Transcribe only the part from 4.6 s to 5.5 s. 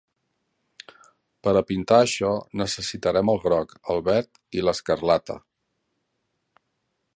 i l'escarlata.